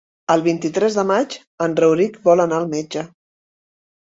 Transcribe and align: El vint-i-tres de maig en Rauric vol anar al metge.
El 0.35 0.43
vint-i-tres 0.45 0.95
de 0.99 1.03
maig 1.09 1.35
en 1.67 1.77
Rauric 1.81 2.17
vol 2.31 2.45
anar 2.47 2.61
al 2.63 2.69
metge. 2.73 3.05